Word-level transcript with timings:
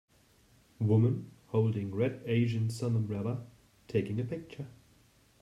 woman 0.79 1.29
holding 1.49 1.93
red 1.93 2.23
asian 2.25 2.71
sun 2.71 2.95
umbrella, 2.95 3.45
taking 3.87 4.19
a 4.19 4.23
picture. 4.23 4.65